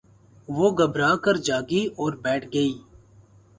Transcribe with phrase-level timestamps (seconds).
[0.47, 2.73] وہ گھبرا کر جاگی اور بیٹھ گئی